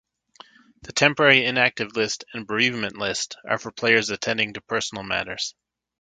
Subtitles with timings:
[0.81, 5.53] The temporary inactive list and bereavement list are for players attending to personal matters.